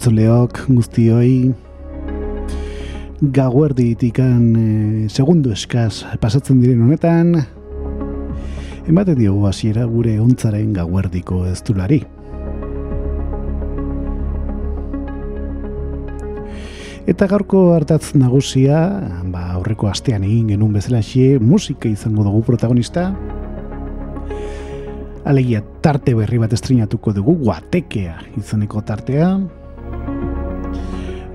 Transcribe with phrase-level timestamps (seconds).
[0.00, 1.52] Entzuleok guztioi.
[3.20, 7.34] Gauerdi itikan e, segundu eskaz pasatzen diren honetan
[8.88, 12.00] Ematen diogu hasiera gure ontzaren gauerdiko ez dulari
[17.04, 18.80] Eta gaurko hartatz nagusia,
[19.28, 21.04] ba, aurreko astean egin genuen bezala
[21.44, 23.10] musika izango dugu protagonista,
[25.24, 29.59] Alegia tarte berri bat estrinatuko dugu, guatekea izaneko tartea.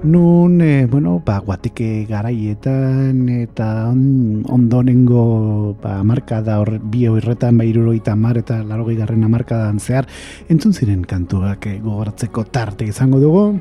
[0.06, 7.58] Nun, e, bueno, ba, guateke garaietan eta on, ondonengo ba, marka da hor bi horretan,
[7.58, 10.06] ba, eta mar eta laro garren amarkadan zehar,
[10.47, 13.59] entzun ziren kantuak e, gogoratzeko tarte izango dugu.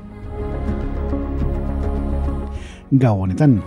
[2.93, 3.63] Gau honetan.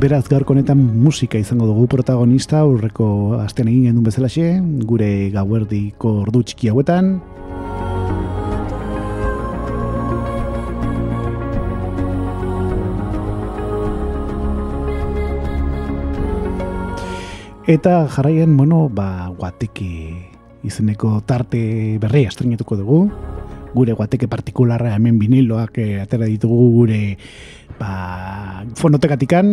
[0.00, 4.54] Beraz, gaurko honetan musika izango dugu protagonista, aurreko astean egin genuen bezalaxe,
[4.88, 7.18] gure gauerdiko ordu txiki hauetan.
[17.68, 20.32] Eta jarraian, bueno, ba, guateke
[20.64, 23.00] izeneko tarte berri estrenatuko dugu.
[23.74, 27.00] Gure guateke partikularra hemen biniloak eh, atera ditugu gure
[27.76, 29.52] ba, fonotekatikan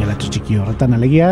[0.00, 1.30] gelatxo txiki horretan alegia.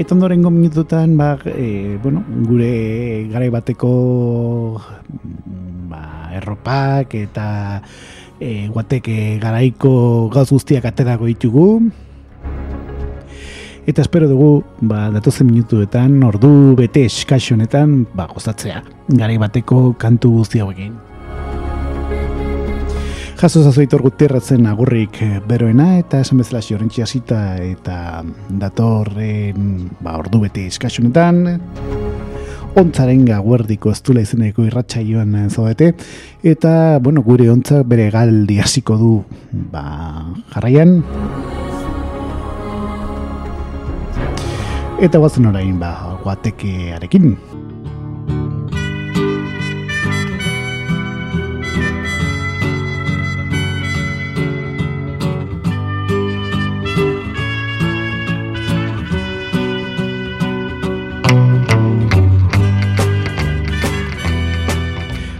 [0.00, 3.92] Eta ondoren minututan ba, e, bueno, gure garai bateko
[5.92, 7.48] ba, erropak eta
[8.40, 11.70] e, guateke garaiko gauz guztiak aterako ditugu
[13.88, 18.82] eta espero dugu ba, datozen minutuetan ordu bete eskaxonetan ba, gozatzea.
[19.08, 20.92] Garai bateko kantu guzti hauekin.
[23.38, 28.24] Jaso zazoitor guterratzen agurrik eh, beroena eta esan bezala xorentxia zita eta
[28.60, 31.46] datorren ba, ordu bete eskasunetan
[32.78, 35.94] ontzaren gaguerdiko ez dula izeneko irratxa joan eh, zoete
[36.44, 39.14] eta bueno, gure ontza bere galdi hasiko du
[39.72, 39.86] ba,
[40.52, 40.98] jarraian
[44.98, 47.36] eta guazen orain ba, guatekearekin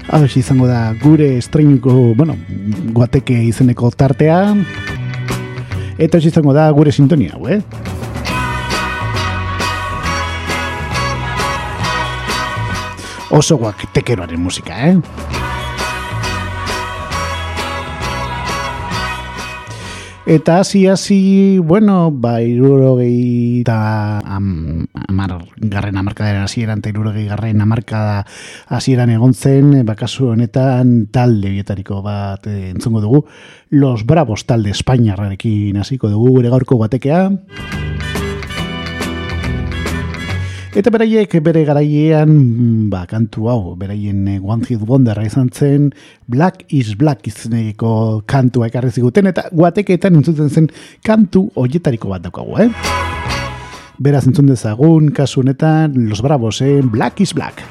[0.08, 2.34] Hau izango da gure estreinuko, bueno,
[2.96, 4.38] guateke izeneko tartea.
[6.00, 7.60] Eta izango da gure sintonia, hau, eh?
[13.30, 14.96] Oso guak tekeroaren musika, eh?
[20.28, 27.64] Eta hasi hasi, bueno, ba, irurogei eta am, amar, garren amarkadaren hasieran eta irurogei garren
[27.64, 28.26] amarkada
[28.68, 33.24] hasieran egon zen, bakasu honetan talde bietariko bat e, entzungo dugu,
[33.70, 37.30] Los Bravos talde Espainiarrarekin hasiko dugu gure gaurko batekea.
[40.78, 42.28] Eta beraiek bere garaiean,
[42.86, 45.88] ba, kantu hau, beraien eh, One Hit Wonder izan zen,
[46.30, 50.70] Black is Black izeneko kantua ekarri ziguten, eta guateketan entzuten zen
[51.02, 52.70] kantu hoietariko bat daukagu, eh?
[53.98, 56.78] Beraz entzun dezagun, kasu honetan, Los Bravos, eh?
[56.86, 57.66] Black is Black.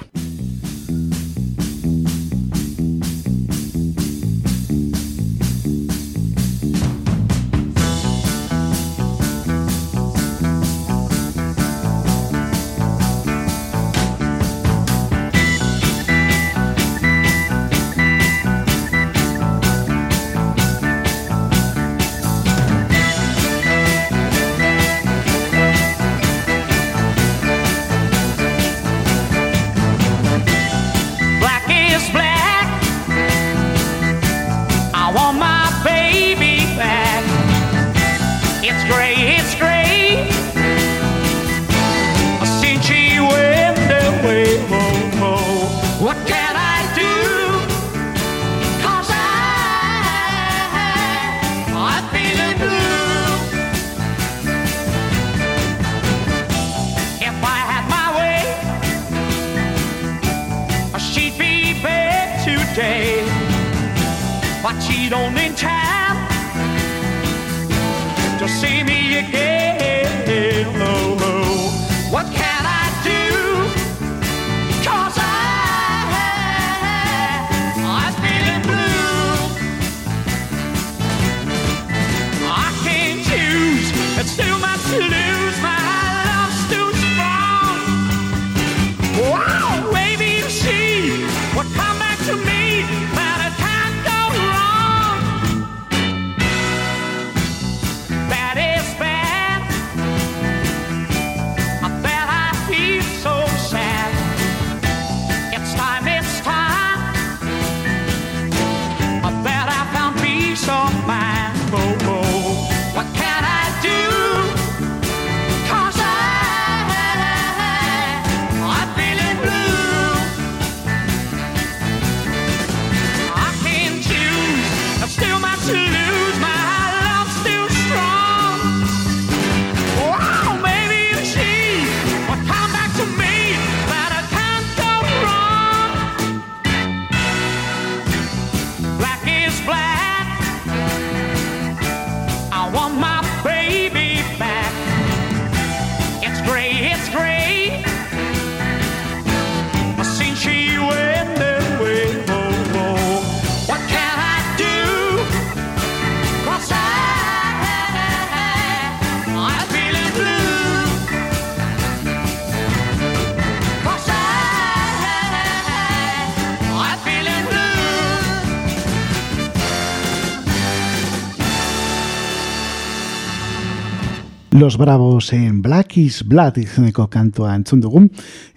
[174.67, 178.09] Los Bravos en Black is Blood izeneko kantua entzun dugun.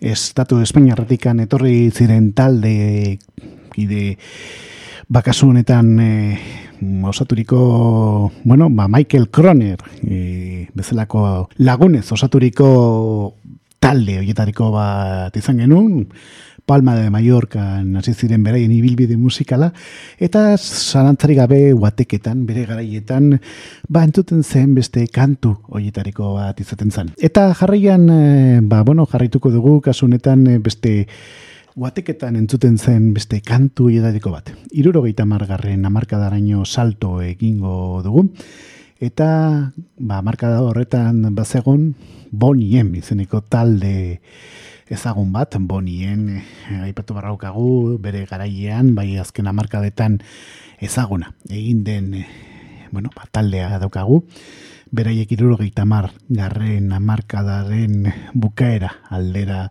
[0.03, 3.21] Estatu Espainiarratikan etorri ziren talde
[3.71, 4.17] kide
[5.07, 6.09] bakasu honetan e,
[7.07, 7.61] osaturiko,
[8.43, 13.37] bueno, ba Michael Kroner e, bezalako lagunez osaturiko
[13.79, 16.09] talde horietariko bat izan genuen,
[16.71, 19.73] Palma de Mallorca hasi ziren beraien ibilbide musikala
[20.23, 23.41] eta zalantzari gabe guateketan, bere garaietan
[23.89, 27.11] ba entzuten zen beste kantu horietariko bat izaten zen.
[27.19, 31.09] Eta jarraian eh, ba bueno, jarraituko dugu kasu honetan eh, beste
[31.75, 34.55] guateketan entzuten zen beste kantu horietariko bat.
[34.71, 38.29] 70 margarren hamarkadaraino salto egingo dugu.
[39.01, 41.97] Eta ba markada horretan bazegon
[42.31, 44.21] Boniem izeneko talde
[44.91, 50.19] ezagun bat, bonien, eh, aipatu barraukagu, bere garaiean, bai azken amarkadetan
[50.81, 51.35] ezaguna.
[51.49, 52.27] Egin den, eh,
[52.91, 54.25] bueno, ba, taldea daukagu,
[54.91, 59.71] beraiek irurogeita mar, garren amarkadaren bukaera aldera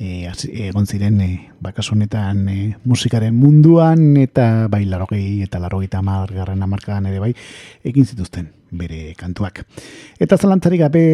[0.00, 1.28] egon ziren e,
[1.60, 7.34] bakasunetan e, musikaren munduan eta bai larogei eta larogeita mar garren amarkadan ere bai
[7.84, 9.64] egin zituzten bere kantuak.
[10.18, 11.04] Eta zalantzari gabe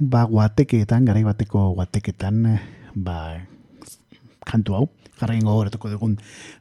[0.00, 2.58] ba guateketan, garai bateko guateketan
[2.94, 3.18] ba
[4.44, 4.84] kantu hau
[5.20, 6.16] jarrain gogoratuko dugun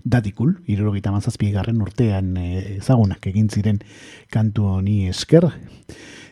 [0.06, 3.80] dadikul, irurogeita mazazpi urtean e, ezagunak egin ziren
[4.30, 5.50] kantu honi esker,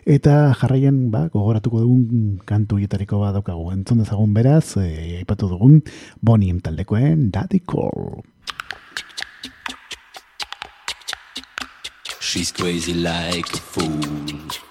[0.05, 3.71] eta jarraian ba, gogoratuko dugun kantu hietariko bat daukagu.
[3.75, 5.81] Entzun dezagun beraz, e, aipatu dugun
[6.21, 8.23] boniem taldekoen dadikul.
[12.19, 14.70] She's crazy like a fool.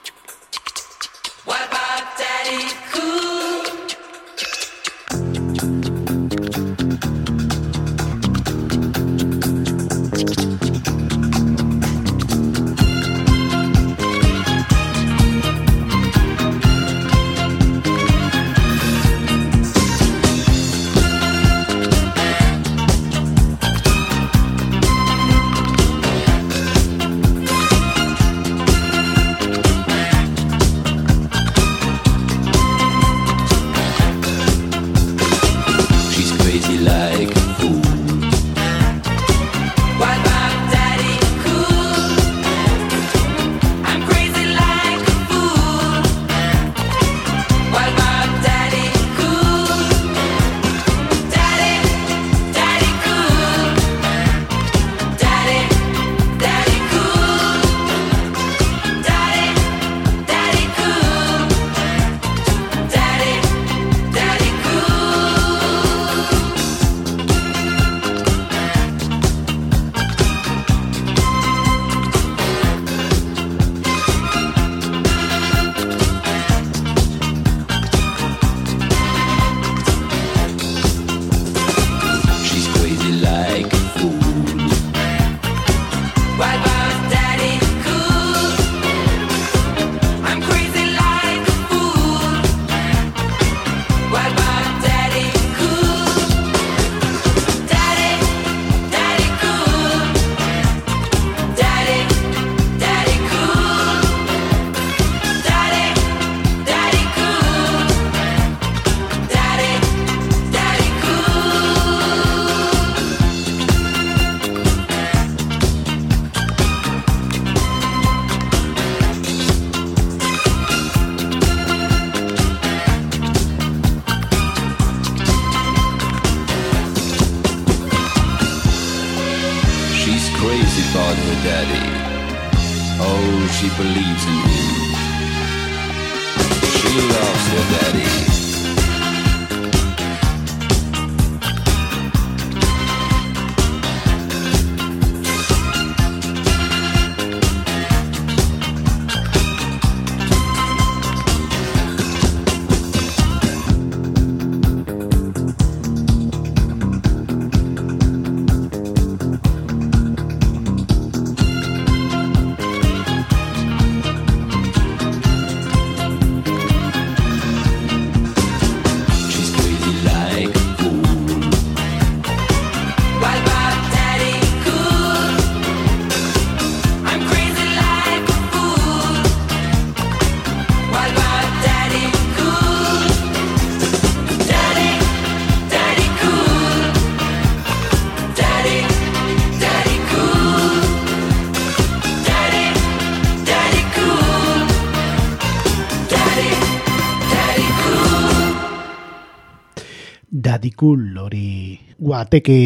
[202.20, 202.56] bateke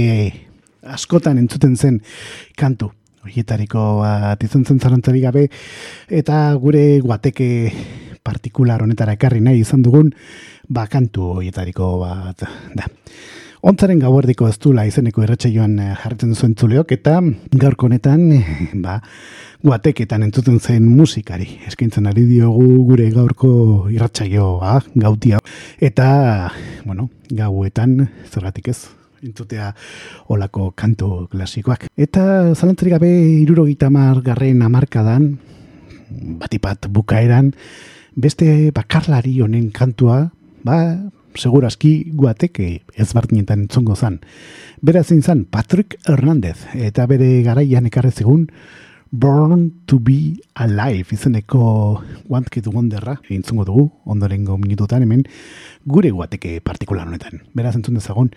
[0.85, 2.01] askotan entzuten zen
[2.59, 2.91] kantu.
[3.25, 5.47] Horietariko bat izan zen zarantzari gabe,
[6.13, 7.47] eta gure guateke
[8.25, 10.11] partikular honetara ekarri nahi izan dugun,
[10.69, 12.45] ba kantu horietariko bat
[12.77, 12.91] da.
[13.65, 17.15] Ontzaren gauerdiko ez dula izeneko irratxeioan eh, jarretzen zuen zuleok, eta
[17.63, 18.99] gaurko honetan, eh, ba,
[19.65, 21.47] guateketan entzuten zen musikari.
[21.71, 23.55] Eskaintzen ari diogu gure gaurko
[23.95, 24.75] irratxaioa,
[25.07, 25.41] gautia.
[25.81, 26.11] Eta,
[26.85, 27.97] bueno, gauetan,
[28.29, 28.83] zergatik ez,
[29.25, 29.73] entzutea
[30.29, 31.89] olako kantu klasikoak.
[31.97, 33.11] Eta zalantzarik gabe
[33.43, 35.33] irurogeita margarren amarkadan,
[36.41, 37.53] batipat bukaeran,
[38.15, 40.29] beste bakarlari honen kantua,
[40.65, 40.79] ba,
[41.35, 44.21] segurazki guateke eh, ezbartinetan entzongo zan.
[44.85, 48.49] Bera zein zan Patrick Hernandez, eta bere garaian ekarrez egun,
[49.15, 55.23] Born to be Alive izeneko One Kid Wonderra intzungo dugu, ondorengo minututan hemen
[55.87, 57.45] gure guateke partikular honetan.
[57.55, 58.33] Beraz entzun dezagon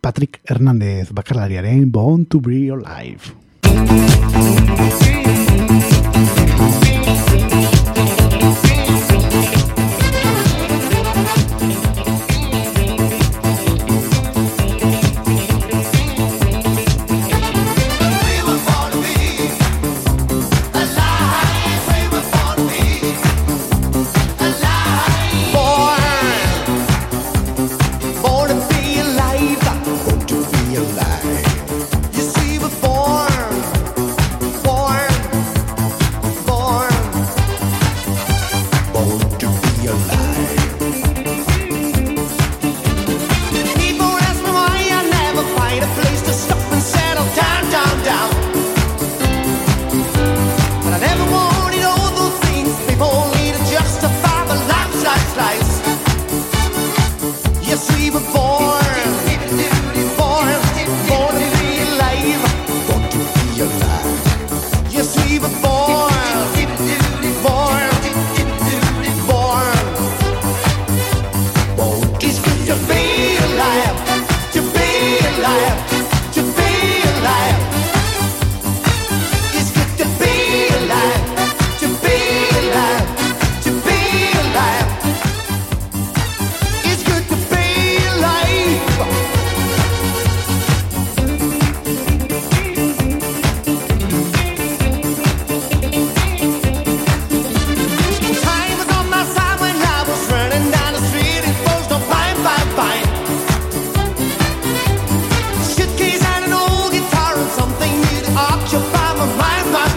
[0.00, 3.34] Patrick Hernandez bakarlariaren Born to be Alive.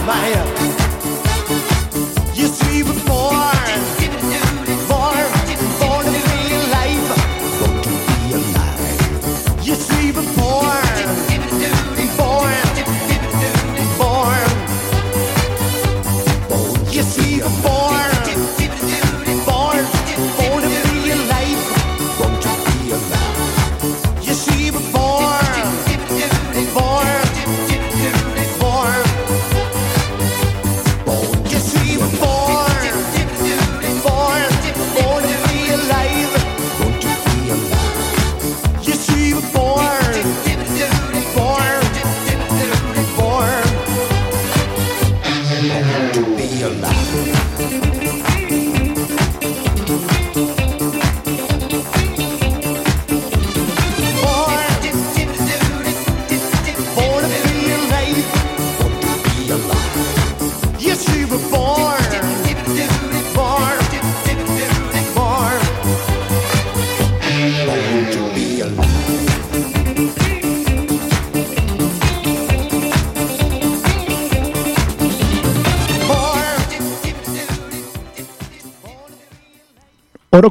[0.05, 0.62] my head.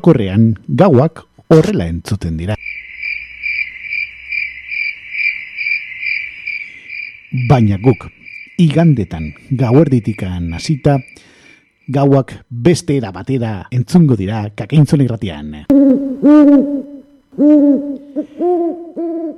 [0.02, 2.56] Orokorrean gauak horrela entzuten dira.
[7.48, 8.08] Baina guk,
[8.58, 10.98] igandetan gauerditikan hasita,
[11.88, 15.54] gauak beste era batera entzungo dira kakaintzon irratian.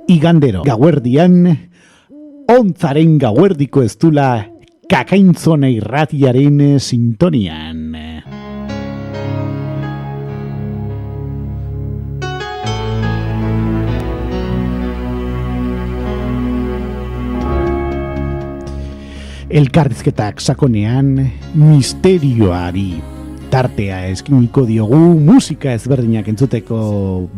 [0.07, 1.45] Igandero gauerdian,
[2.49, 4.29] ontzaren gauerdiko ez dula
[4.89, 7.84] kakaintzone irratiaren sintonian.
[19.55, 21.13] Elkarrizketak sakonean
[21.55, 22.89] misterioari
[23.47, 26.79] tartea eskiniko diogu musika ezberdinak entzuteko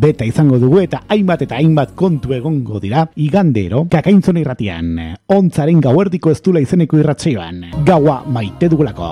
[0.01, 3.03] beta izango dugu eta hainbat eta hainbat kontu egongo dira.
[3.21, 4.95] Igandero kakaintzona irratian
[5.29, 9.11] ontzaren gauerdiko ez dula izeneko irratzeoan gaua maite dugulako.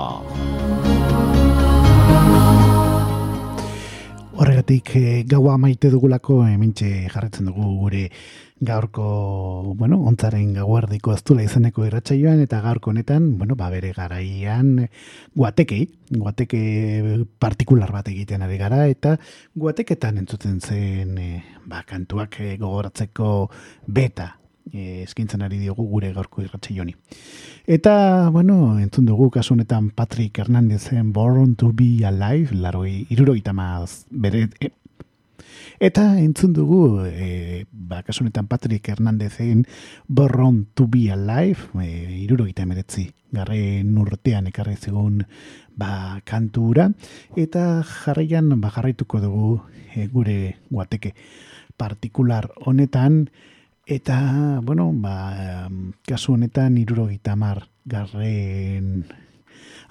[4.34, 8.08] Horregatik eh, gaua maite dugulako hementxe jarretzen dugu gure
[8.60, 14.88] gaurko, bueno, ontzaren gauardiko aztula izeneko irratsaioan eta gaurko honetan, bueno, ba bere garaian
[15.34, 19.16] guatekei, guateke partikular bat egiten ari gara eta
[19.54, 23.50] guateketan entzuten zen eh, ba, kantuak eh, gogoratzeko
[23.86, 24.36] beta
[24.72, 26.96] eh, eskintzen ari diogu gure gaurko irratsaio honi.
[27.66, 34.06] Eta, bueno, entzun dugu kasu honetan Patrick Hernandezen Born to be Alive, laroi, irurogeita maz,
[34.10, 34.70] bere, e,
[35.80, 39.66] eta entzun dugu, e, ba, kasu honetan Patrick Hernandezen
[40.08, 45.24] Born to be Alive, e, irurogeita emeretzi, garren urtean ekarri zigun
[45.76, 46.90] ba, kantura,
[47.36, 49.50] eta jarraian ba, jarraituko dugu
[49.94, 51.14] e, gure guateke
[51.76, 53.26] partikular honetan,
[53.86, 55.68] Eta, bueno, ba,
[56.08, 59.04] kasu honetan irurogeita hamar garren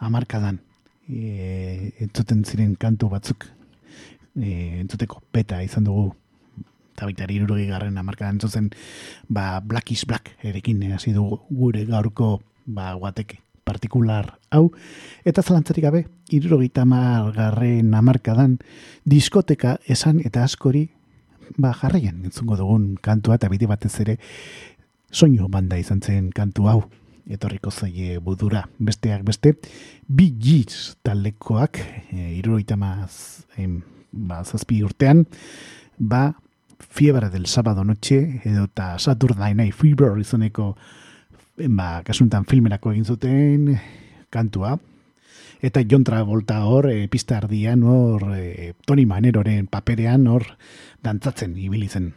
[0.03, 0.59] amarkadan
[1.07, 3.47] e, entzuten ziren kantu batzuk
[4.35, 6.13] e, entzuteko beta izan dugu.
[6.95, 8.69] Eta baita ere irurogei garren amarkadan entzuten
[9.27, 14.69] ba, Black is Black erekin hasi dugu gure gaurko ba, guateke partikular hau.
[15.25, 18.59] Eta zalantzarik gabe irurogeita hamar garren amarkadan
[19.03, 20.87] diskoteka esan eta askori
[21.57, 24.19] ba, jarraian entzungo dugun kantua eta bide batez ere
[25.11, 26.83] soinu banda izan zen kantu hau.
[27.25, 29.55] Etorriko zaie budura besteak beste
[30.07, 31.79] bi G's taldekoak
[32.13, 33.79] e, irurogeita maz em,
[34.15, 35.27] ba, zazpi urtean
[35.97, 36.33] ba
[36.79, 40.75] Fiebre del sábado noche edo eta Saturday Night Fever izaneko
[41.69, 43.79] ba, kasuntan filmerako egin zuten
[44.29, 44.75] kantua
[45.65, 50.45] eta John Travolta hor e, pista ardian hor e, Tony Maneroren paperean hor
[51.05, 52.11] dantzatzen ibili zen.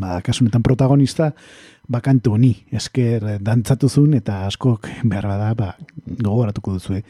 [0.00, 1.32] Ba, kasu honetan protagonista
[1.88, 5.74] ba kantu honi esker dantzatu zuen eta askok behar bada ba,
[6.06, 7.02] gogoratuko duzue.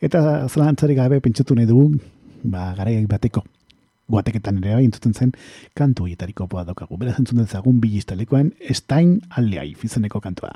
[0.00, 2.00] Eta zalantzarik gabe pentsatu nahi dugu
[2.42, 3.44] ba, garai bateko
[4.10, 5.32] guateketan ere bai entzuten zen
[5.74, 6.98] kantu hietariko poa daukagu.
[7.00, 10.52] Beraz entzun dezagun biliztalekoen Stein Aliai izeneko kantua.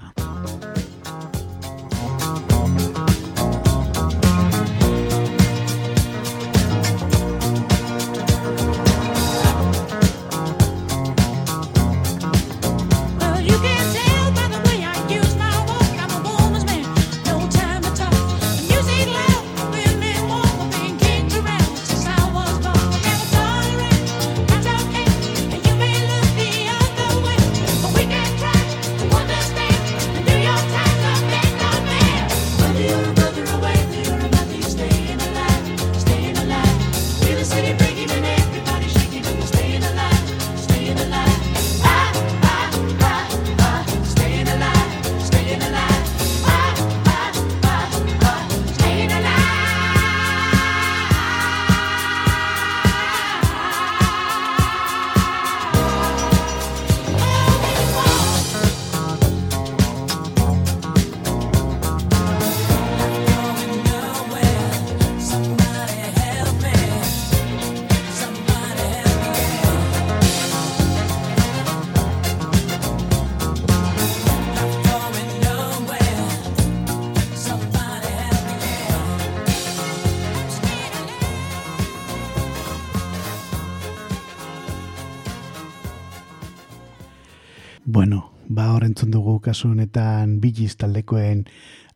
[89.48, 91.46] Kasu honetan Bigiz taldekoen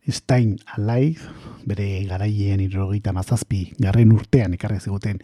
[0.09, 1.29] Stein Alive,
[1.69, 5.21] bere garaien irrogeita mazazpi, garren urtean ekarri ziguten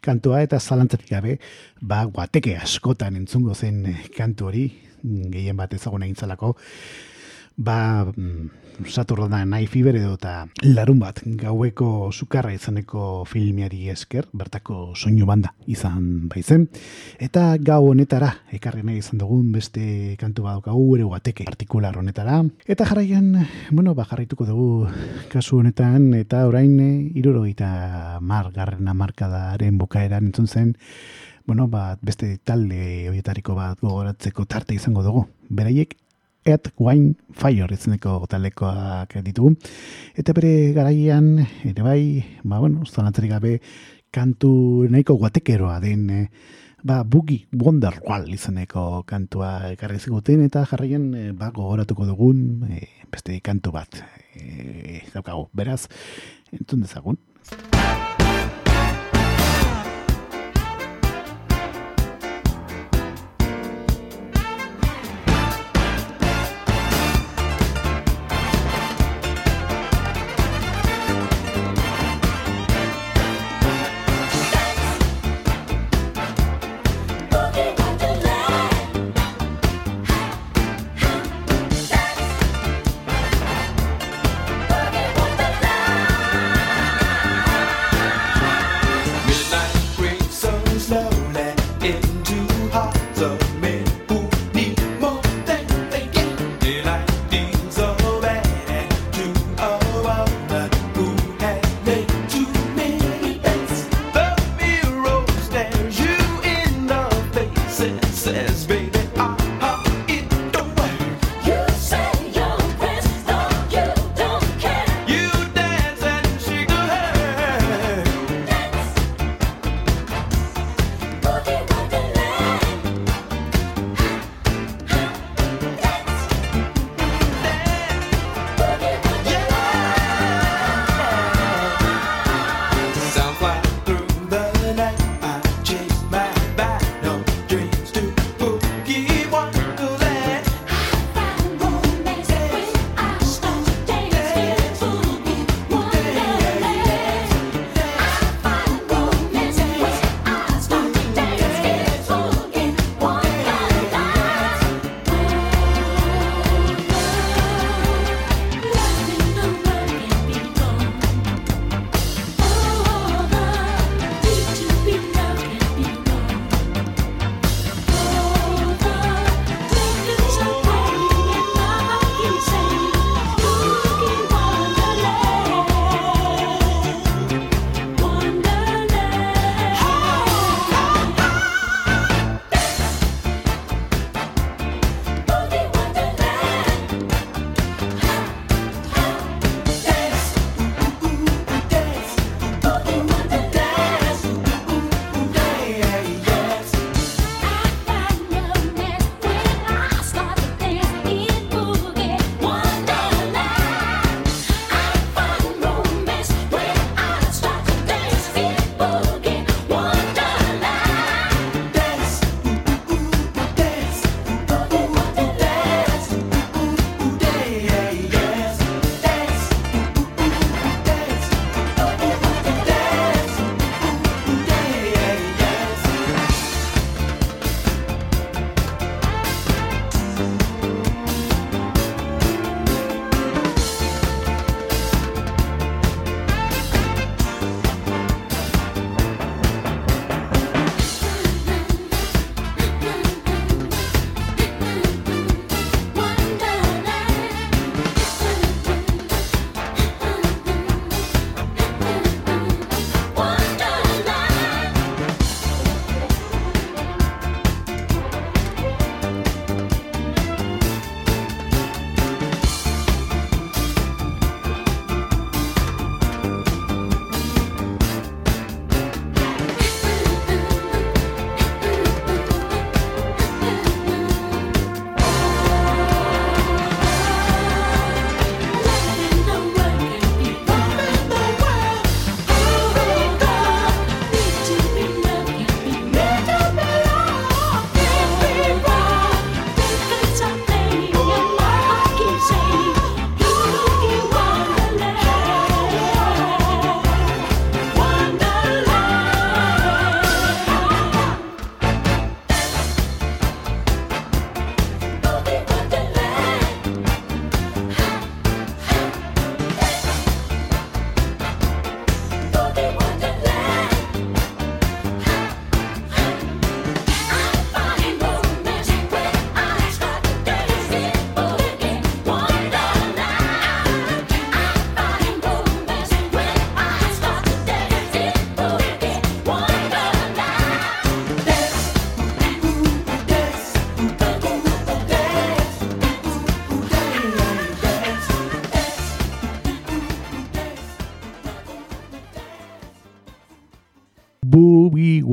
[0.00, 1.36] kantua eta zalantzatik gabe,
[1.82, 3.82] ba guateke askotan entzungo zen
[4.16, 4.64] kantu hori,
[5.02, 6.54] gehien bat ezaguna egin zelako,
[7.58, 8.48] ba, mm,
[8.86, 15.54] Saturday Night Fever edo eta larun bat gaueko sukarra izaneko filmiari esker, bertako soinu banda
[15.66, 16.68] izan baizen.
[17.22, 22.42] Eta gau honetara, ekarri nahi izan dugun beste kantu badaukagu ere guateke partikular honetara.
[22.66, 23.32] Eta jarraian,
[23.70, 24.68] bueno, ba, jarraituko dugu
[25.32, 30.76] kasu honetan, eta orain eh, irurogeita mar garren amarkadaren bukaeran entzun zen,
[31.46, 35.26] bueno, ba, beste talde horietariko bat gogoratzeko tarte izango dugu.
[35.48, 35.96] Beraiek
[36.44, 39.54] Ed Wine Fire izeneko talekoak ditugu.
[40.18, 42.02] Eta bere garaian, ere bai,
[42.42, 43.52] ba, bueno, zanatzerik gabe,
[44.12, 46.26] kantu nahiko guatekeroa den, eh,
[46.82, 53.38] ba, Boogie Wonderwall izeneko kantua ekarri ziguten, eta jarraian, eh, ba, gogoratuko dugun, eh, beste
[53.40, 54.02] kantu bat,
[54.34, 55.48] eh, daukagu.
[55.54, 55.86] Beraz,
[56.50, 57.18] entzun dezagun.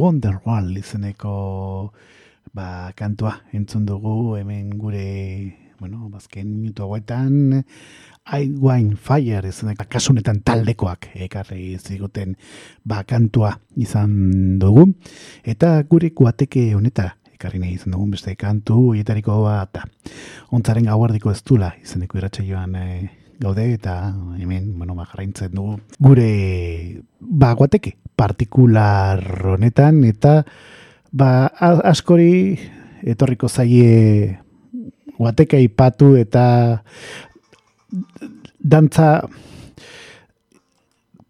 [0.09, 1.31] Wonderwall izeneko
[2.57, 5.03] ba, kantua entzun dugu hemen gure
[5.77, 7.59] bueno, bazken minutu hauetan
[8.33, 12.33] I Wine Fire izeneko kasunetan taldekoak ekarri ziguten
[12.81, 14.87] ba, kantua izan dugu
[15.45, 19.77] eta gure guateke honetara ekarri nahi izan dugun beste kantu hoietariko bat.
[20.57, 22.87] Ontzaren gauardiko ez dula izeneko iratxe joan e,
[23.39, 29.23] gaude eta hemen, bueno, ba, jarraintzen dugu gure ba, guateke partikular
[29.55, 30.43] honetan eta
[31.11, 32.59] ba, askori
[33.07, 34.39] etorriko zaie
[35.17, 36.83] guateka ipatu eta
[38.59, 39.23] dantza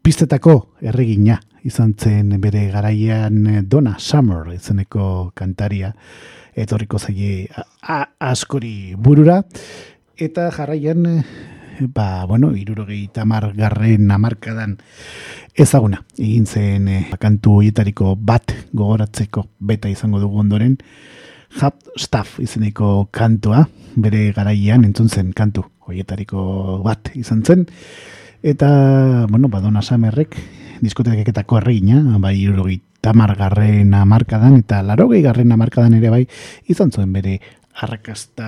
[0.02, 5.93] pistetako erregina izan zen bere garaian Donna Summer izeneko kantaria
[6.56, 7.48] etorriko zaie
[8.19, 9.43] askori burura.
[10.19, 11.06] Eta jarraian
[11.88, 14.78] ba, bueno, irurogei tamar garren amarkadan
[15.56, 16.04] ezaguna.
[16.18, 20.78] Egin zen eh, kantu hoietariko bat gogoratzeko beta izango dugu ondoren.
[21.62, 23.65] Hot Stuff izeneko kantua,
[23.96, 27.65] bere garaian entzun zen kantu hoietariko bat izan zen.
[28.44, 30.38] Eta, bueno, badona samerrek,
[30.80, 36.26] diskoteketako erregina, bai irurogei tamar garren amarkadan, eta larogei garren amarkadan ere bai,
[36.68, 37.39] izan zuen bere
[37.84, 38.48] arrakasta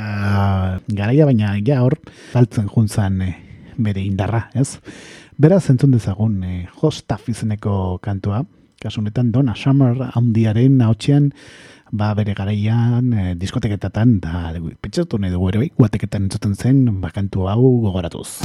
[0.92, 1.98] garaia, baina ja hor,
[2.34, 3.34] galtzen juntzan eh,
[3.82, 4.80] bere indarra, ez?
[5.42, 8.44] Beraz, entzun dezagun, eh, Hostaf izeneko kantua,
[8.82, 11.32] kasunetan Donna Summer handiaren hautsean,
[11.92, 14.52] ba bere garaian eh, diskoteketatan, da,
[14.84, 18.42] pentsatu nahi dugu ere bai, guateketan entzuten zen, ba, kantu hau gogoratuz.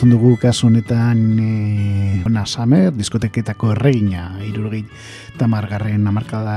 [0.00, 4.86] entzun dugu kasu honetan eh, e, Ona Samer, diskoteketako erregina, irurgei
[5.36, 6.54] tamargarren amarkada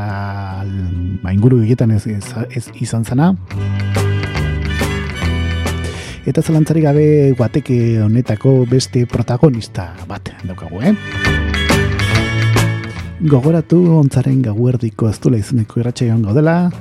[1.20, 2.24] ba, inguru egietan ez, ez,
[2.56, 3.34] ez, izan zana.
[6.24, 10.96] Eta zelantzari gabe guateke honetako beste protagonista bat daukagu, eh?
[13.28, 16.72] Gogoratu ontzaren gauerdiko ez dula izeneko irratxe gaudela,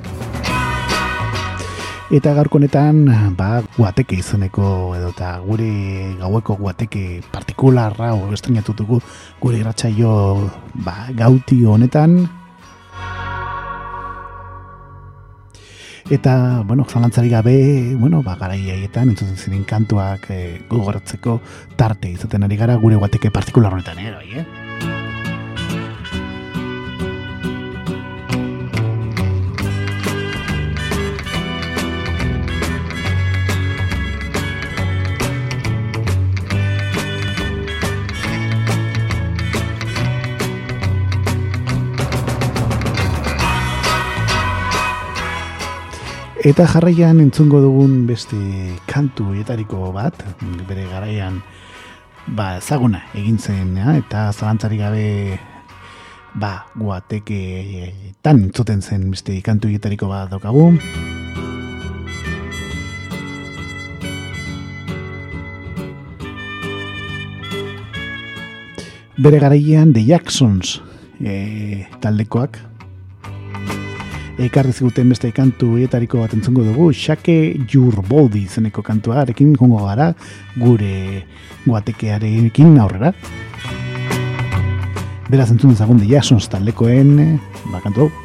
[2.12, 3.06] eta gaurko honetan
[3.38, 9.00] ba guateke izeneko edota gure gaueko guateke partikularra o estrenatutuko
[9.40, 10.12] gure irratsaio
[10.74, 12.20] ba gauti honetan
[16.10, 21.38] Eta, bueno, zalantzari gabe, bueno, ba, gara iaietan, entzuten ziren kantuak eh, e, gogoratzeko
[21.78, 25.11] tarte izaten ari gara gure guateke partikular honetan, eh, bai, eh?
[46.42, 48.34] Eta jarraian entzungo dugun beste
[48.90, 50.16] kantu etariko bat,
[50.66, 51.36] bere garaian,
[52.34, 53.92] ba, ezaguna egin zen, ja?
[53.94, 55.38] eta zalantzarik gabe,
[56.34, 57.38] ba, guateke
[58.26, 60.66] tan entzuten zen beste kantu etariko bat daukagu.
[69.22, 70.80] Bere garaian, The Jacksons,
[71.22, 72.58] e, taldekoak,
[74.40, 77.36] ekarri ziguten beste kantu hietariko bat entzungo dugu, Xake
[77.68, 80.12] Jurboldi izeneko kantua, arekin jongo gara
[80.56, 81.24] gure
[81.66, 83.12] guatekearekin aurrera.
[85.28, 87.38] Beraz entzun dezagun de Jasons talekoen,
[87.72, 88.21] bakantu hau.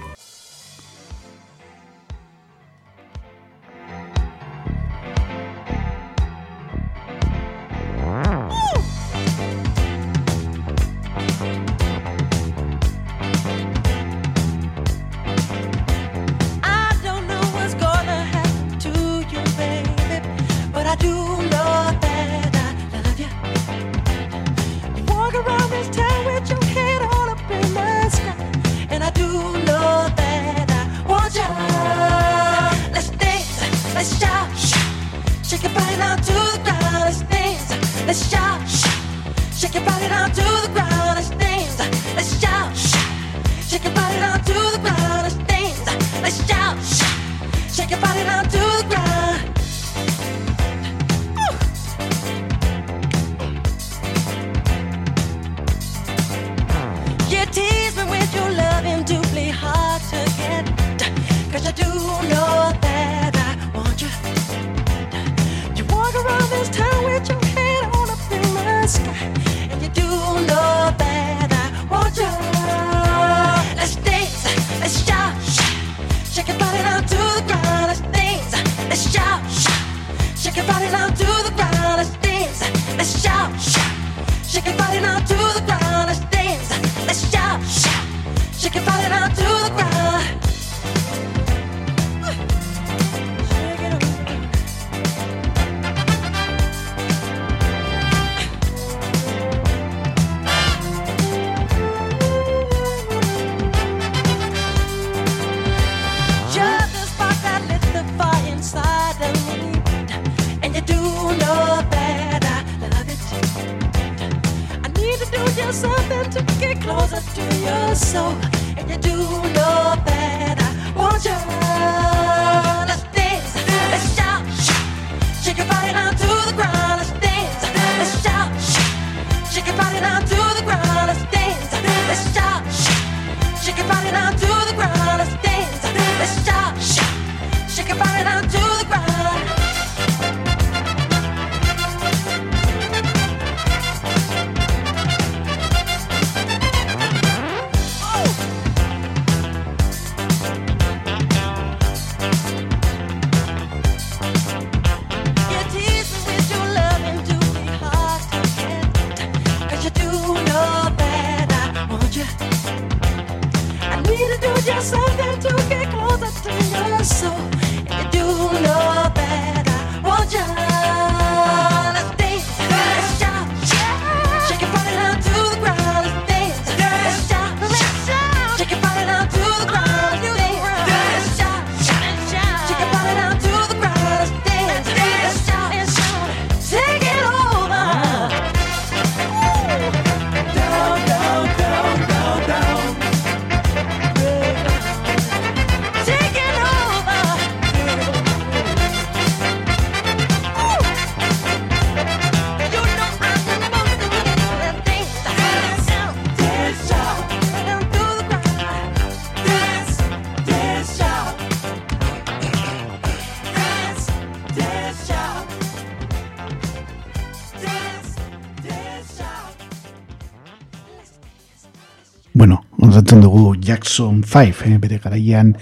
[223.68, 225.54] Jackson 5, eh, bere garaian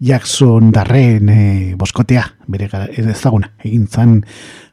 [0.00, 4.14] Jackson darren eh, boskotea, bere gara, ez ezaguna, egin zan,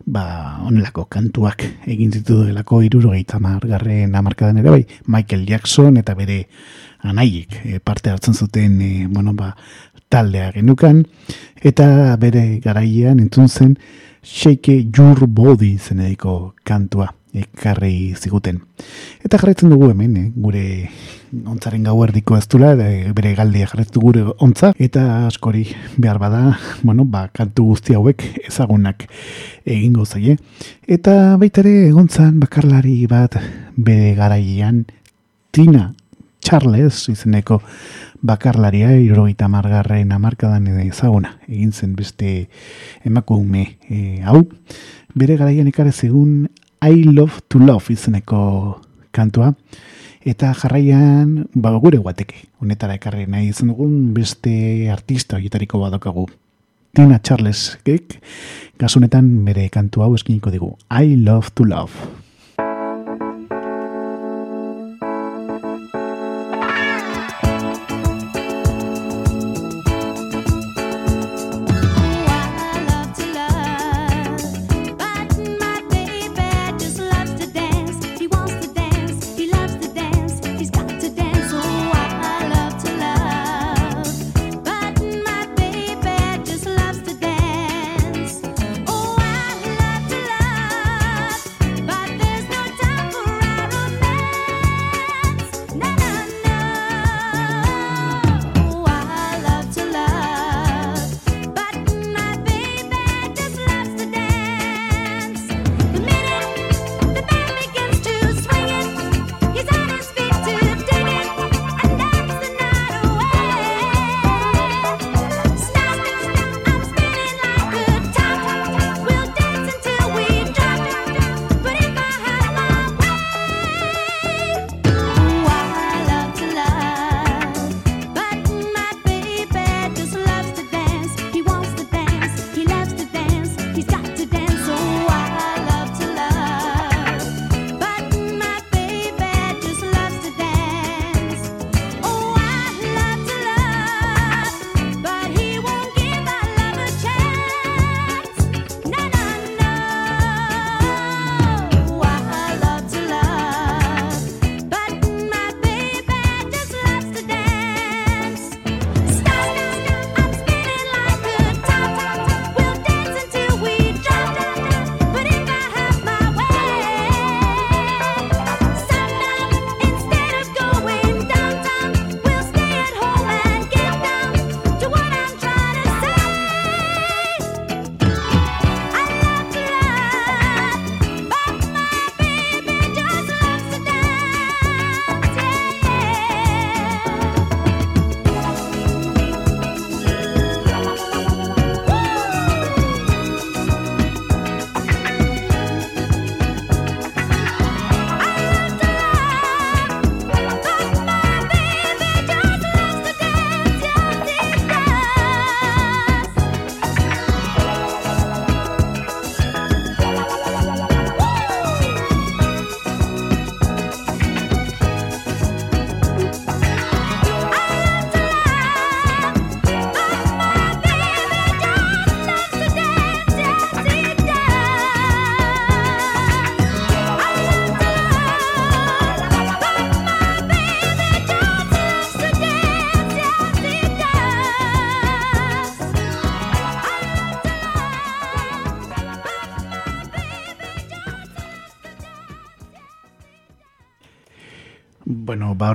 [0.08, 0.24] ba,
[0.64, 6.46] onelako kantuak egin zitu delako irurogeita margarren amarkadan ere bai, Michael Jackson eta bere
[7.04, 9.52] anaiek eh, parte hartzen zuten, eh, bueno, ba,
[10.08, 11.04] taldea genukan,
[11.60, 13.76] eta bere garaian entzun zen
[14.24, 18.62] Shake Your Body zenediko kantua ekarri ziguten.
[19.24, 20.90] Eta jarraitzen dugu hemen, eh, gure
[21.46, 25.68] ontzaren gauerdiko ez dula, de- bere galdia jarraitzen gure ontza, eta askori
[25.98, 29.08] behar bada, bueno, ba, kantu guzti hauek ezagunak
[29.66, 30.38] egingo zaie.
[30.88, 33.36] Eta baita ere egontzan bakarlari bat
[33.76, 34.86] bere garaian
[35.52, 35.94] Tina
[36.40, 37.62] Charles izeneko
[38.22, 42.48] bakarlaria irogeita margarren amarkadan ezaguna egin zen beste
[43.06, 44.46] emakume e, hau
[45.14, 46.48] bere garaian ekarri zigun
[46.82, 49.54] I Love to Love izeneko kantua.
[50.28, 56.28] Eta jarraian ba, gure guateke honetara ekarri nahi izan dugun beste artista horietariko badokagu
[56.98, 58.18] Tina Charles kek
[58.82, 62.27] gasunetan bere kantu hau eskiniko digu I Love to Love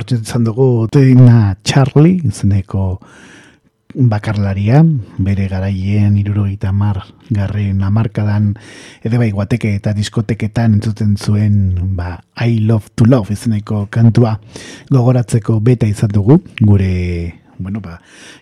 [0.02, 2.96] Hortzen izan dugu Tina Charlie, izeneko
[3.94, 4.80] bakarlaria,
[5.22, 6.98] bere garaien irurogeita mar
[7.30, 8.48] garren amarkadan,
[9.06, 14.34] edo bai guateke eta diskoteketan entzuten zuen ba, I Love to Love izeneko kantua
[14.90, 18.00] gogoratzeko beta izan dugu, gure bueno, ba,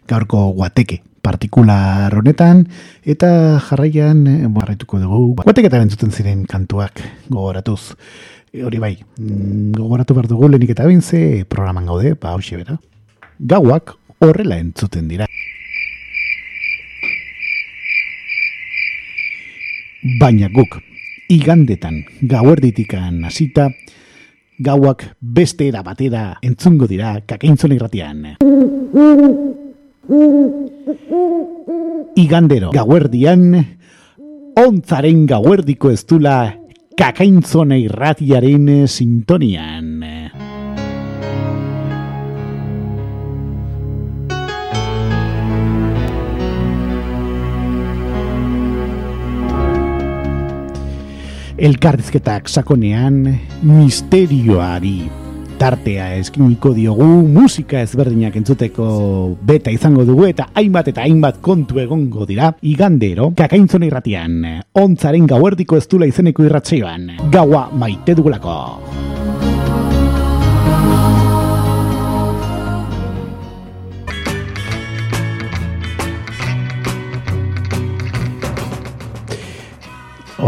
[0.08, 2.64] gaurko guateke partikular honetan,
[3.04, 7.82] eta jarraian, eh, barraituko dugu, ba, guateketan entzuten ziren kantuak gogoratuz.
[8.52, 12.56] E, hori bai, mm, gogoratu behar dugu lehenik eta behin ze programan gaude, ba hauxe
[12.58, 12.80] bera.
[13.38, 15.28] Gauak horrela entzuten dira.
[20.18, 20.80] Baina guk,
[21.30, 23.68] igandetan, gauerditikan hasita,
[24.58, 28.32] gauak beste era batera entzungo dira kakaintzon irratian.
[32.16, 33.46] Igandero gauerdian,
[34.58, 36.59] ontzaren gauerdiko ez dula
[37.00, 39.86] kakaintzone irratiaren sintonian.
[51.60, 53.24] Elkarrizketak sakonean
[53.64, 55.29] misterioari
[55.60, 58.86] tartea eskiniko diogu musika ezberdinak entzuteko
[59.44, 62.54] beta izango dugu eta hainbat eta hainbat kontu egongo dira.
[62.64, 64.40] Igandero kakaintzona irratian
[64.80, 69.19] ontzaren gauerdiko ez dula izeneko irratzeioan gaua maite dugulako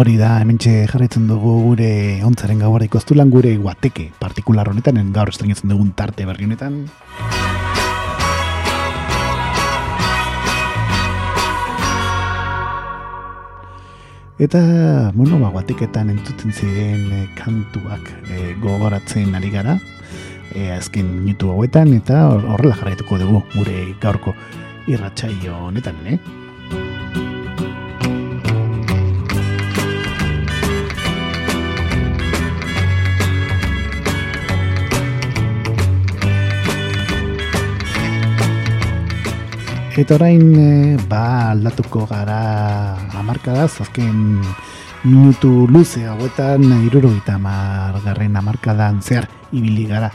[0.00, 1.88] Hori da, hementxe jarraitzen dugu gure
[2.28, 6.78] ontzaren gaur ikostulan gure guateke partikular honetan, gaur estrenatzen dugun tarte berri honetan.
[14.38, 19.76] Eta, bueno, ba, guateketan entzuten ziren eh, kantuak eh, gogoratzen ari gara,
[20.54, 24.34] e, azken minutu hauetan, eta hor- horrela jarraituko dugu gure gaurko
[24.90, 26.18] irratsaio honetan, eh?
[39.92, 44.40] Eta orain eh, ba aldatuko gara hamarkadaz, azken
[45.04, 47.36] minutu luze hauetan irurogeita
[48.00, 50.10] garren hamarkadan zehar ibili gara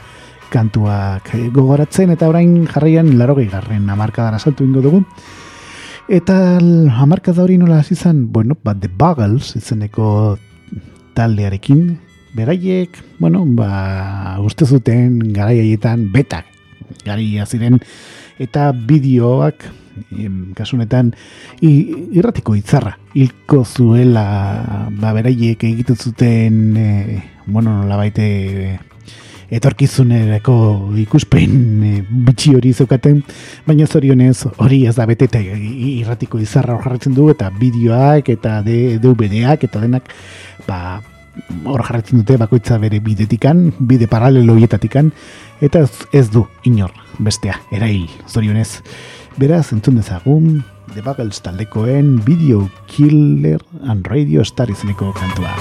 [0.50, 2.10] kantuak eh, gogoratzen.
[2.10, 5.04] Eta orain jarraian larogei garren hamarkadan asaltu ingo dugu.
[6.10, 10.40] Eta hamarkada hori nola hasi zen, bueno, ba, The Buggles izeneko
[11.14, 12.00] taldearekin,
[12.34, 16.46] beraiek, bueno, ba, uste zuten garai haietan betak,
[17.06, 17.78] garia ziren,
[18.40, 19.64] eta bideoak,
[20.18, 21.14] em, kasu honetan,
[21.62, 28.80] i- irratiko hitzarra hilko zuela, ba, beraiek egiten zuten, e, bueno, nola baite,
[29.50, 30.56] etorkizunerako
[31.00, 31.92] ikuspen e,
[32.28, 33.22] bitxi hori zeukaten,
[33.66, 39.64] baina zorionez hori ez da bete irratiko izarra jarratzen du eta bideoak eta D- DVD-ak
[39.70, 40.12] eta denak
[40.68, 41.00] ba,
[41.64, 45.12] hor jarratzen dute bakoitza bere bidetikan, bide paralelo hietatikan,
[45.62, 48.84] eta ez, ez du inor bestea, erail zorionez.
[49.38, 50.64] Beraz, entzun dezagun,
[50.94, 55.54] The Buggles taldekoen Video Killer and Radio Star izeneko kantua.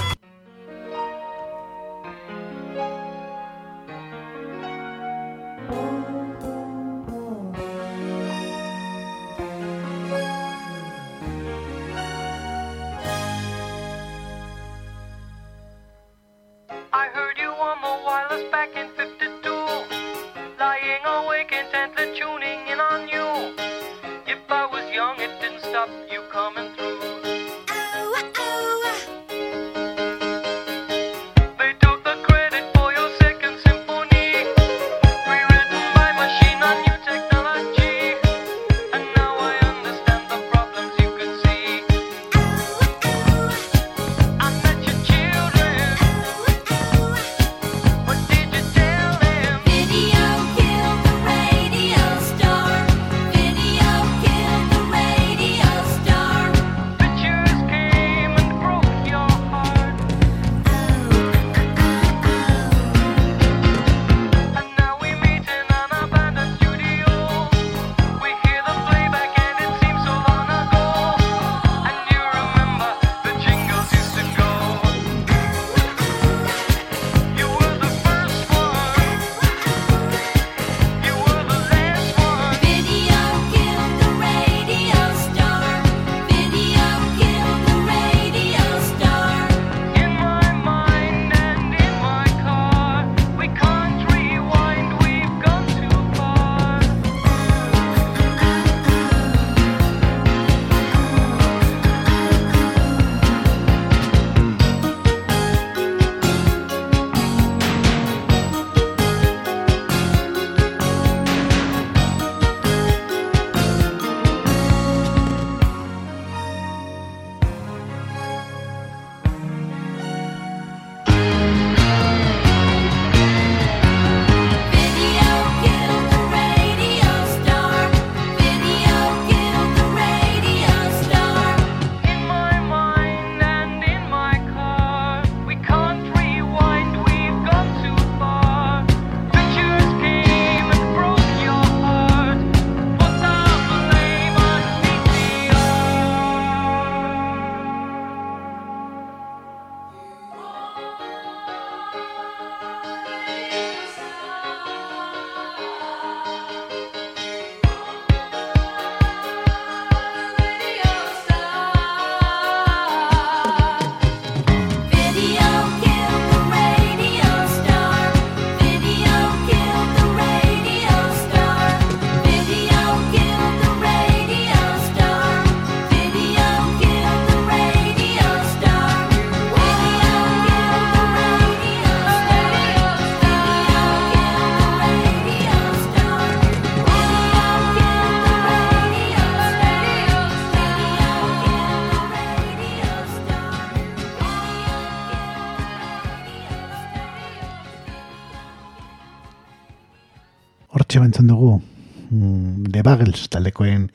[202.11, 203.91] Mm, The Bagels taldekoen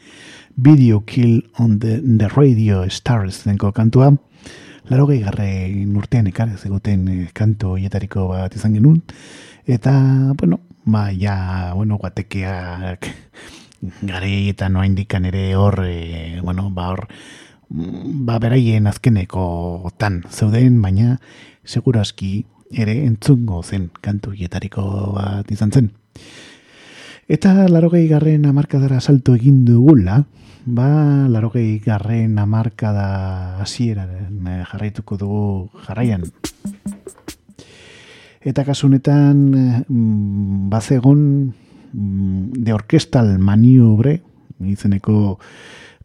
[0.56, 4.12] Video Kill on the, the Radio Stars denko kantua.
[4.90, 9.02] Laro garren urtean ekarri ziguten eh, kantu hietariko bat izan genuen.
[9.66, 9.94] Eta,
[10.36, 13.08] bueno, ba, ja, bueno, guatekeak
[14.02, 17.08] gareietan noa indikan ere hor, e, bueno, ba, hor,
[17.70, 21.20] mm, ba, beraien azkeneko tan zeuden, baina
[21.64, 24.84] seguraski ere entzungo zen kantu hietariko
[25.16, 25.92] bat izan zen.
[27.32, 30.18] Eta larogei garren amarkadara salto egin dugula,
[30.66, 30.88] ba,
[31.32, 35.44] larogei garren amarkada hasieraren eh, jarraituko dugu
[35.86, 36.26] jarraian.
[38.44, 41.22] Eta kasu honetan, eh, mm, bazegon
[41.94, 44.18] mm, de orkestal maniobre,
[44.60, 45.40] izeneko,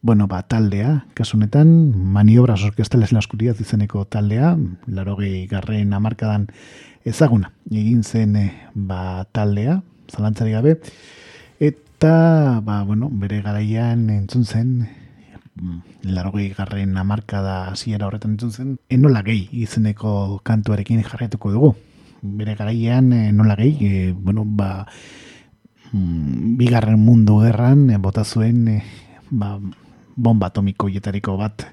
[0.03, 4.55] bueno, ba, taldea, kasu honetan, maniobras orkestales en la oscuridad izeneko taldea,
[4.87, 6.47] larogei garren amarkadan
[7.03, 9.81] ezaguna, egin zen eh, ba, taldea,
[10.12, 10.78] zalantzari gabe,
[11.61, 14.88] eta, ba, bueno, bere garaian entzun zen,
[16.02, 21.74] larogei garren amarkada hasiera horretan entzun zen, enola gehi izeneko kantuarekin jarraituko dugu.
[22.22, 24.86] Bere garaian enola gehi, e, bueno, ba,
[25.92, 28.78] mm, bigarren mundu gerran e, bota zuen e,
[29.30, 29.57] ba,
[30.16, 31.68] bomba atomiko hietariko bat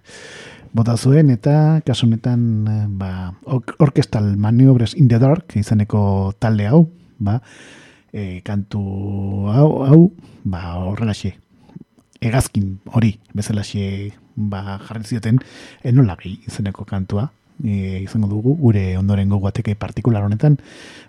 [0.73, 2.65] bota zuen eta kasu honetan
[2.97, 7.41] ba, or- orkestal maniobres in the dark izeneko talde hau ba,
[8.13, 8.79] e, kantu
[9.51, 10.01] hau, hau
[10.43, 11.33] ba, horrelaxe
[12.23, 15.39] hegazkin hori bezalaxe ba, jarri zioten
[15.83, 17.31] enola gehi izeneko kantua.
[17.63, 20.57] E, izango dugu gure ondorengo guateke partikular honetan.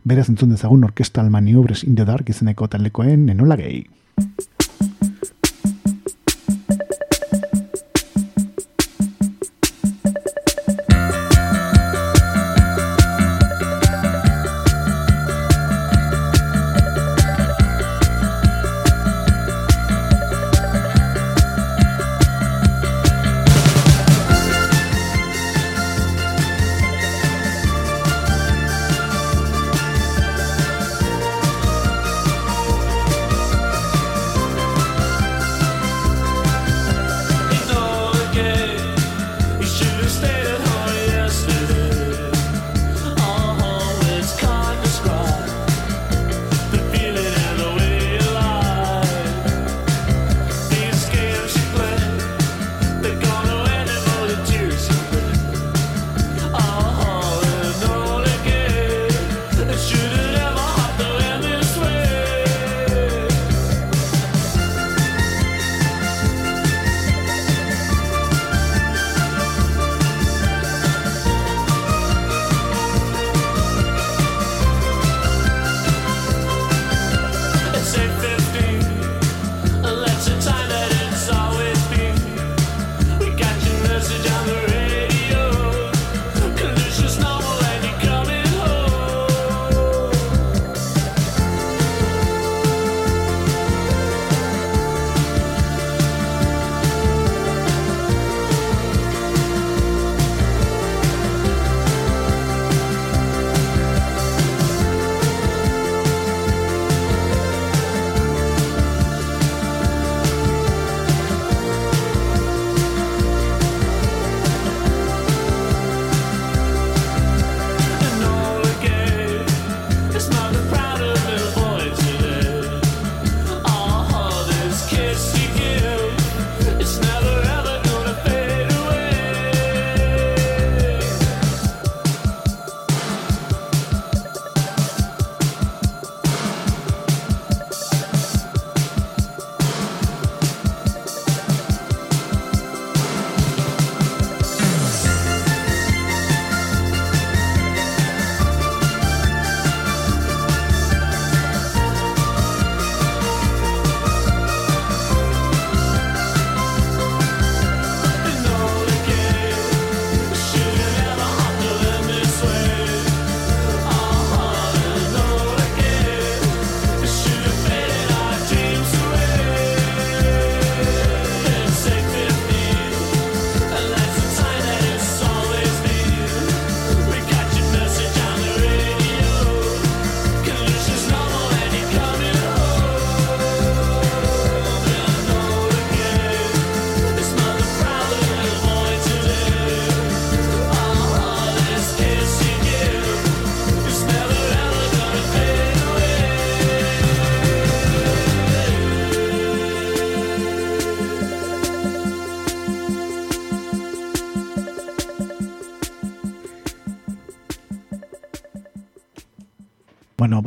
[0.05, 3.85] Beraz entzun dezagun orkestal maniobres in the dark izeneko taldekoen enola gehi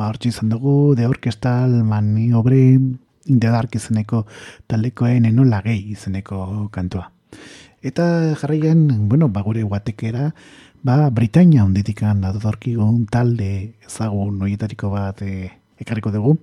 [0.07, 2.79] ba, hortxe izan dugu, de orkestal maniobre
[3.27, 4.25] in the dark izeneko
[4.67, 7.11] taldekoen enola gehi izeneko kantua.
[7.83, 10.31] Eta jarraian, bueno, ba, gure guatekera,
[10.83, 16.37] ba, Britainia onditikan datorkigun talde ezagun noietariko bat e, ekarriko dugu.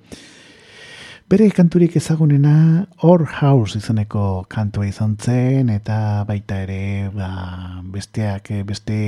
[1.25, 5.97] Bere kanturik ezagunena Or House izeneko kantua izan zen eta
[6.29, 9.01] baita ere ba, besteak eh, beste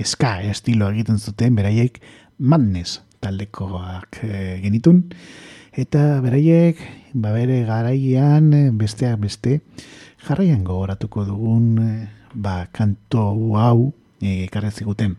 [0.00, 2.00] eska estilo egiten zuten beraiek
[2.40, 5.04] Madness taldekoak e, genitun
[5.72, 6.80] eta beraiek
[7.14, 9.60] ba bere garaian eh, besteak beste
[10.26, 15.16] jarraian gogoratuko dugun eh, ba kantu hau eh, ekarri ziguten.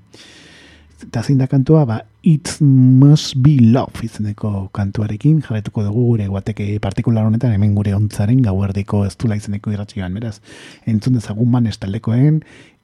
[1.02, 6.68] Eta zein da kantua, ba, It Must Be Love izeneko kantuarekin jarretuko dugu gure guateke
[6.80, 10.38] partikular honetan hemen gure ontzaren gauerdiko ez dula izeneko irratxioan, beraz.
[10.86, 12.44] Entzun dezagun man estaldekoen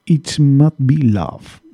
[0.09, 1.66] It Must Be Love.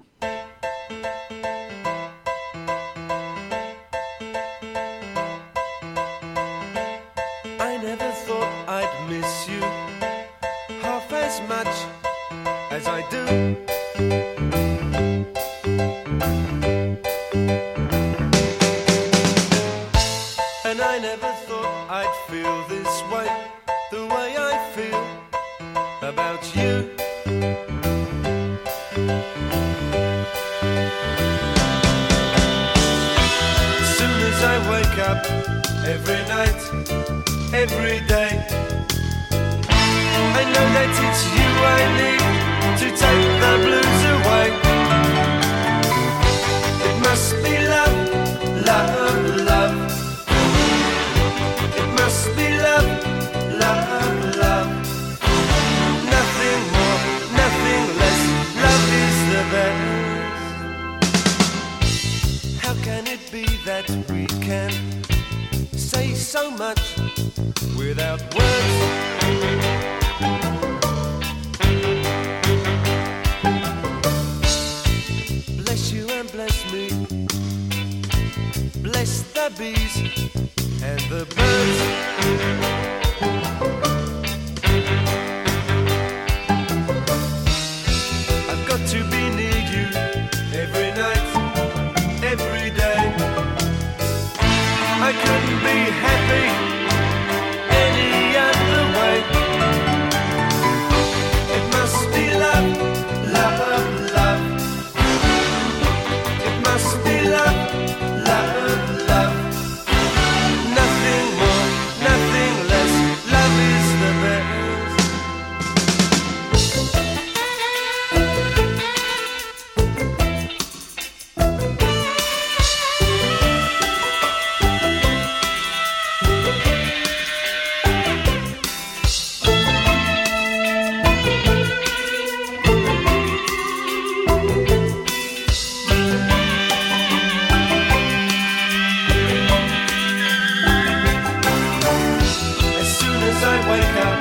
[143.46, 144.20] I wake up,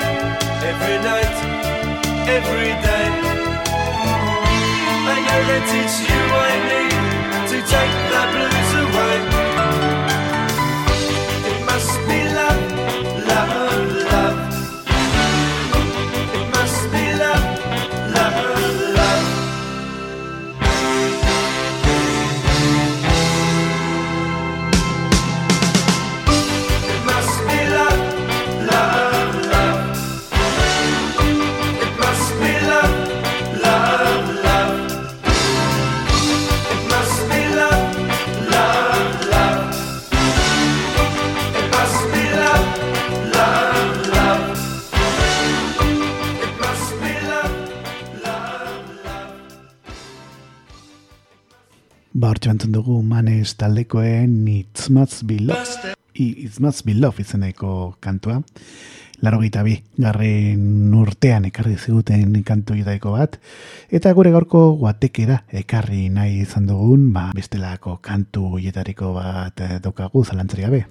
[0.70, 1.36] every night,
[2.36, 3.08] every day,
[5.12, 6.94] I know that it's you I need
[7.50, 8.51] to take the blues
[53.43, 58.40] manes taldekoen It's Must Be Love, It's Must Be Love izeneko kantua.
[59.20, 63.40] Laro bi, garren urtean ekarri ziguten kantu idaiko bat.
[63.90, 70.62] Eta gure gaurko guatekera ekarri nahi izan dugun, ba, bestelako kantu hietariko bat daukagu zalantzari
[70.62, 70.86] gabe.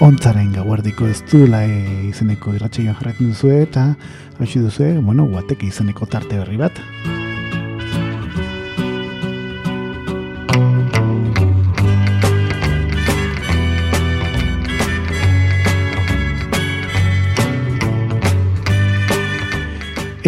[0.00, 1.66] Ontzaren gauardiko ez du lai
[2.06, 3.94] izeneko irratxeioan jarretzen duzu eta
[4.38, 6.78] hausi duzu, bueno, guateke izeneko tarte berri bat.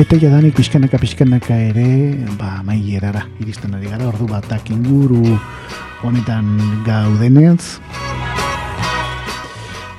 [0.00, 5.36] Eta jadanik pixkanaka pixkanaka ere, ba, maierara, iristen ari gara, ordu batak inguru
[6.00, 6.56] honetan
[6.86, 7.76] gaudenez.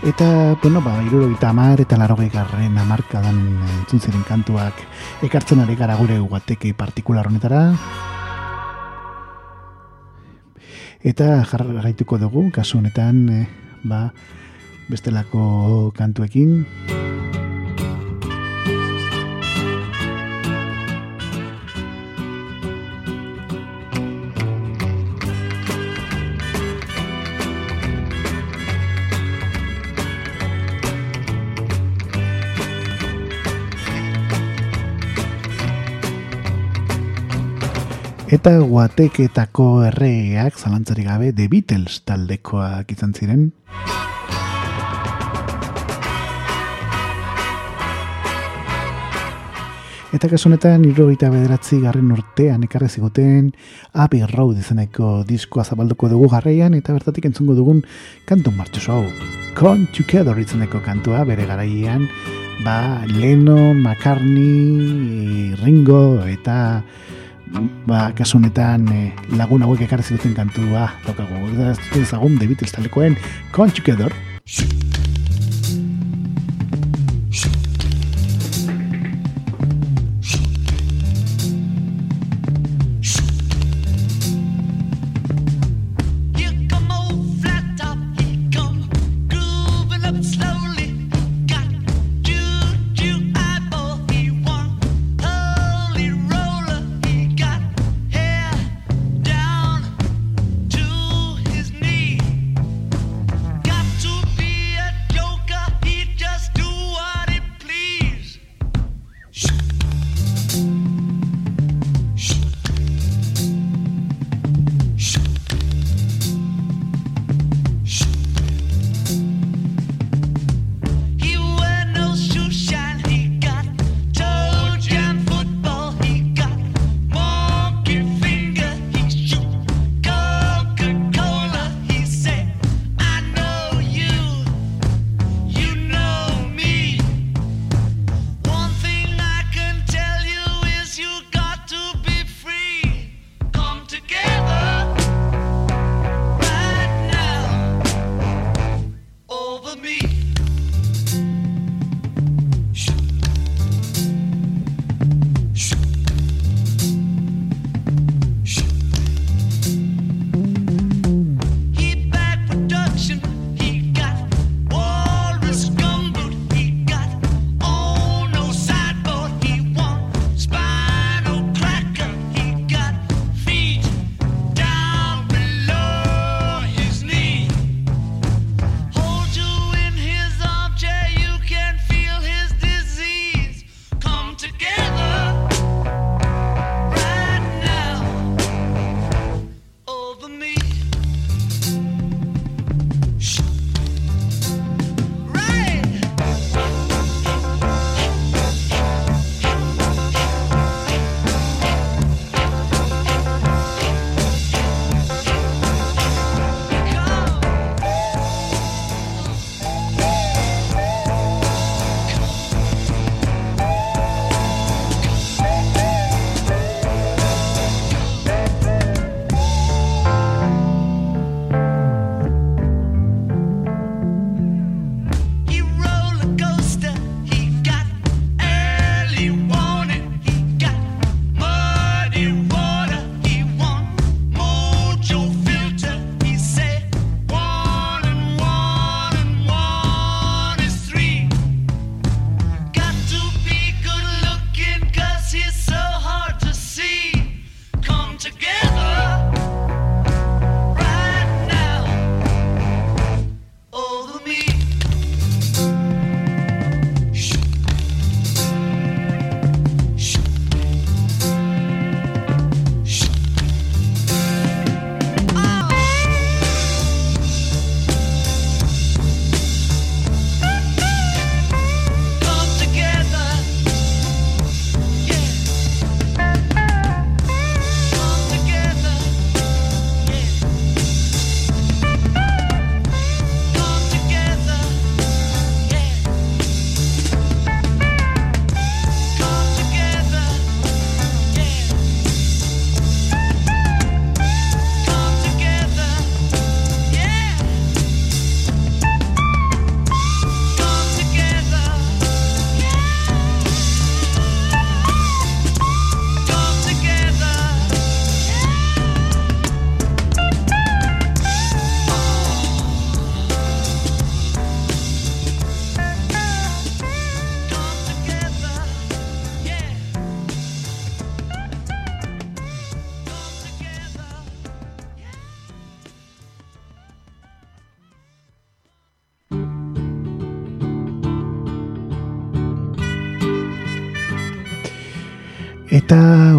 [0.04, 3.38] Eta, bueno, ba, irurogita amar eta larogei garren amarkadan
[3.84, 4.80] entzun ziren kantuak
[5.22, 7.76] ekartzen ari gara gure guateke partikular honetara.
[11.06, 13.48] Eta jarraituko dugu, kasu honetan, eh,
[13.84, 14.08] ba,
[14.90, 16.66] bestelako kantuekin.
[38.42, 43.44] Eta guateketako erregeak zalantzarik gabe The Beatles taldekoak izan ziren.
[50.10, 53.52] Eta kasu honetan, irrogeita bederatzi garren urtean ekarri ziguten
[53.94, 57.86] Abbey Road izeneko diskoa zabalduko dugu garraian eta bertatik entzungo dugun
[58.26, 59.06] kantu martxoso hau.
[59.54, 62.10] Come Together izeneko kantua bere garaian
[62.66, 66.82] ba, Lennon, McCartney, Ringo eta
[67.88, 71.52] ba, kasu honetan eh, lagun hauek ekarri ziguten kantua daukagu.
[71.72, 73.18] Ez ezagun The Beatles taldekoen
[73.52, 74.12] Come Together.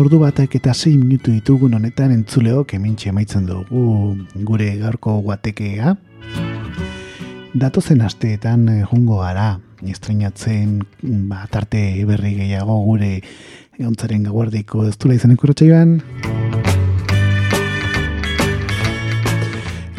[0.03, 4.17] Ordu batak eta 6 minutu ditugun honetan entzuleok hementxe amaitzen dugu
[4.49, 5.93] gure gaurko guatekea.
[7.55, 10.81] Datozen asteetan eh, jungo gara, estreinatzen
[11.31, 13.13] ba, tarte berri gehiago gure
[13.79, 15.95] ontzaren gauardiko ez dula izeneko irratsaioan.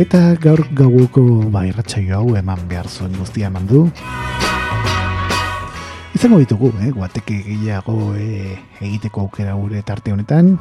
[0.03, 1.23] Eta gaur gauko
[1.53, 3.85] ba, irratsaio hau eman behar zuen guztia eman du.
[6.13, 10.59] Izango ditugu, eh, guateke gehiago eh, egiteko aukera gure tarte honetan.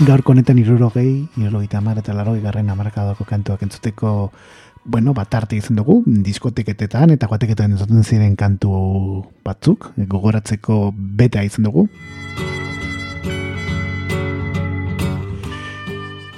[0.00, 4.32] Gaurko honetan irurogei, irurogeita amar eta larogei garren amarkadako kantuak entzuteko
[4.84, 8.72] bueno, bat arte izan dugu, diskoteketetan eta guateketan entzuten ziren kantu
[9.44, 11.86] batzuk, eh, gogoratzeko beta izan dugu.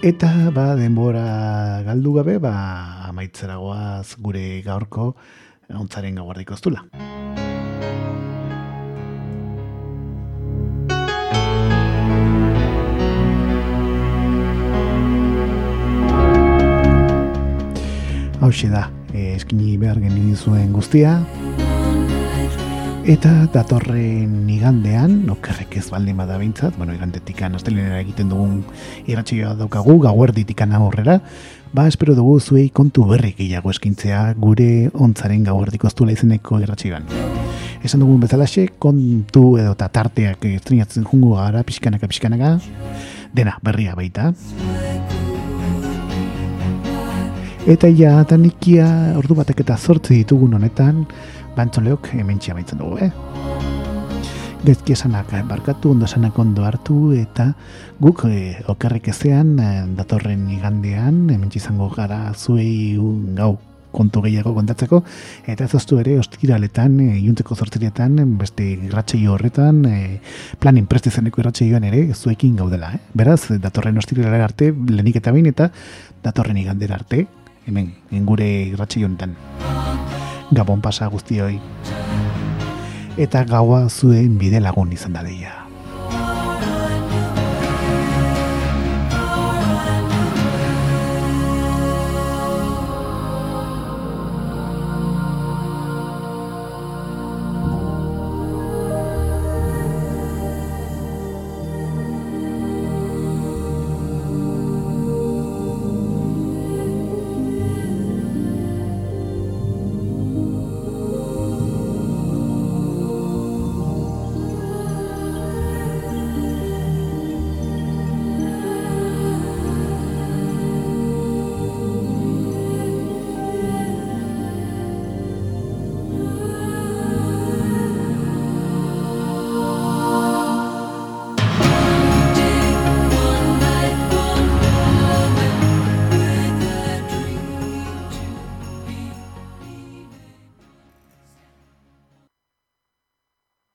[0.02, 2.54] Eta ba, denbora galdu gabe, ba,
[3.06, 5.12] amaitzeragoaz gure gaurko
[5.70, 6.88] ontzaren gauardiko eztula.
[18.46, 21.16] Hau da, eh, eskini behar genizuen guztia.
[23.02, 28.62] Eta datorren igandean, okerrek ez baldin bada bintzat, bueno, igandetikan astelenera egiten dugun
[29.10, 31.18] irratxioa daukagu, gauerditikan aurrera,
[31.74, 37.10] ba, espero dugu zuei kontu berri gehiago eskintzea gure ontzaren gauerdiko estula izeneko irratxioan.
[37.82, 42.60] Esan dugun bezalaxe, kontu edo eta tarteak estrenatzen jungo gara pixkanaka pixkanaka,
[43.34, 44.36] dena berria baita.
[47.66, 48.84] Eta ja, tanikia
[49.18, 51.00] ordu batek eta zortzi ditugun honetan,
[51.56, 53.10] bantzoleok hemen amaitzen dugu, eh?
[54.62, 57.48] Gezki esanak eh, barkatu, ondo esanak ondo hartu, eta
[57.98, 63.56] guk eh, okerrik ezean, eh, datorren igandean, hemen izango gara zuei un gau
[63.90, 65.02] kontu gehiago kontatzeko,
[65.50, 70.20] eta ez oztu ere ostiraletan, e, iunteko zortzirietan, beste irratxeio horretan, e,
[70.60, 72.92] planin preste zeneko irratxeioan ere, zuekin gaudela.
[72.92, 73.00] Eh?
[73.16, 75.70] Beraz, datorren ostiralera arte, lehenik eta bain, eta
[76.22, 77.24] datorren igandera arte,
[77.66, 79.34] hemen, ingure irratxeio honetan.
[80.54, 81.58] Gabon pasa guztioi.
[83.18, 85.65] Eta gaua zuen bide lagun izan da deia.